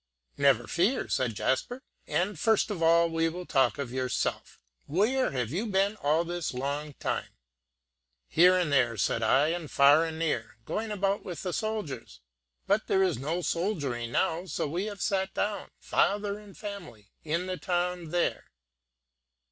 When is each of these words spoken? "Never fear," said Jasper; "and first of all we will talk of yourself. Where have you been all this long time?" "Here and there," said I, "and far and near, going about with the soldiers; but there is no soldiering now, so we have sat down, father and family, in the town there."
"Never 0.35 0.65
fear," 0.65 1.07
said 1.09 1.35
Jasper; 1.35 1.83
"and 2.07 2.39
first 2.39 2.71
of 2.71 2.81
all 2.81 3.07
we 3.07 3.29
will 3.29 3.45
talk 3.45 3.77
of 3.77 3.91
yourself. 3.91 4.57
Where 4.87 5.29
have 5.29 5.51
you 5.51 5.67
been 5.67 5.95
all 5.97 6.23
this 6.25 6.55
long 6.55 6.93
time?" 6.93 7.27
"Here 8.27 8.57
and 8.57 8.71
there," 8.73 8.97
said 8.97 9.21
I, 9.21 9.49
"and 9.49 9.69
far 9.69 10.03
and 10.03 10.17
near, 10.17 10.57
going 10.65 10.89
about 10.89 11.23
with 11.23 11.43
the 11.43 11.53
soldiers; 11.53 12.19
but 12.65 12.87
there 12.87 13.03
is 13.03 13.19
no 13.19 13.43
soldiering 13.43 14.11
now, 14.11 14.47
so 14.47 14.67
we 14.67 14.85
have 14.85 15.03
sat 15.03 15.35
down, 15.35 15.69
father 15.77 16.39
and 16.39 16.57
family, 16.57 17.11
in 17.23 17.45
the 17.45 17.57
town 17.57 18.09
there." 18.09 18.45